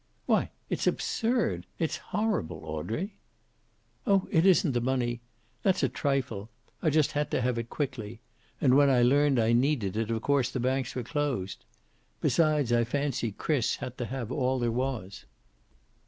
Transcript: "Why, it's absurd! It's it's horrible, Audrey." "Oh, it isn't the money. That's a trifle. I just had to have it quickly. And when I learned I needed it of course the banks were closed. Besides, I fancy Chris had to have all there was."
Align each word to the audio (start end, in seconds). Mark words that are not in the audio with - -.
"Why, 0.25 0.49
it's 0.67 0.87
absurd! 0.87 1.67
It's 1.77 1.97
it's 1.97 2.05
horrible, 2.07 2.65
Audrey." 2.65 3.17
"Oh, 4.07 4.27
it 4.31 4.47
isn't 4.47 4.71
the 4.71 4.81
money. 4.81 5.21
That's 5.61 5.83
a 5.83 5.89
trifle. 5.89 6.49
I 6.81 6.89
just 6.89 7.11
had 7.11 7.29
to 7.29 7.41
have 7.41 7.59
it 7.59 7.69
quickly. 7.69 8.19
And 8.59 8.75
when 8.75 8.89
I 8.89 9.03
learned 9.03 9.37
I 9.39 9.53
needed 9.53 9.95
it 9.95 10.09
of 10.09 10.19
course 10.23 10.49
the 10.49 10.59
banks 10.59 10.95
were 10.95 11.03
closed. 11.03 11.65
Besides, 12.19 12.73
I 12.73 12.83
fancy 12.83 13.31
Chris 13.31 13.75
had 13.75 13.95
to 13.99 14.05
have 14.07 14.31
all 14.31 14.57
there 14.57 14.71
was." 14.71 15.25